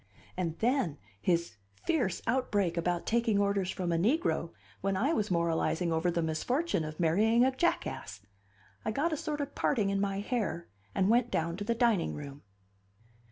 And 0.35 0.57
then, 0.57 0.97
his 1.21 1.57
fierce 1.85 2.23
outbreak 2.25 2.75
about 2.75 3.05
taking 3.05 3.37
orders 3.37 3.69
from 3.69 3.91
a 3.91 3.99
negro 3.99 4.49
when 4.81 4.97
I 4.97 5.13
was 5.13 5.29
moralizing 5.29 5.93
over 5.93 6.09
the 6.09 6.23
misfortune 6.23 6.83
of 6.83 6.99
marrying 6.99 7.45
a 7.45 7.55
jackass! 7.55 8.21
I 8.83 8.89
got 8.89 9.13
a 9.13 9.15
sort 9.15 9.41
of 9.41 9.53
parting 9.53 9.91
in 9.91 10.01
my 10.01 10.19
hair, 10.19 10.67
and 10.95 11.07
went 11.07 11.29
down 11.29 11.55
to 11.57 11.63
the 11.63 11.75
dining 11.75 12.15
room. 12.15 12.41